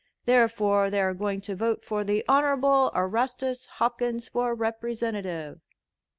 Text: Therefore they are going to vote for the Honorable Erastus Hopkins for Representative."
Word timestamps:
Therefore 0.25 0.89
they 0.89 0.99
are 0.99 1.13
going 1.13 1.41
to 1.41 1.55
vote 1.55 1.85
for 1.85 2.03
the 2.03 2.25
Honorable 2.27 2.91
Erastus 2.95 3.67
Hopkins 3.73 4.27
for 4.27 4.55
Representative." 4.55 5.61